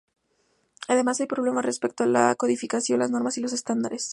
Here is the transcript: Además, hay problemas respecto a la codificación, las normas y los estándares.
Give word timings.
Además, 0.87 1.21
hay 1.21 1.27
problemas 1.27 1.63
respecto 1.63 2.03
a 2.03 2.07
la 2.07 2.33
codificación, 2.33 3.01
las 3.01 3.11
normas 3.11 3.37
y 3.37 3.41
los 3.41 3.53
estándares. 3.53 4.09